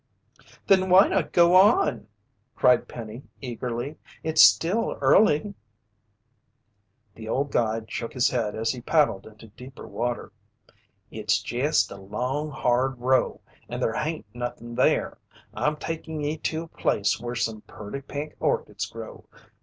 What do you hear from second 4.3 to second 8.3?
still early." The old guide shook his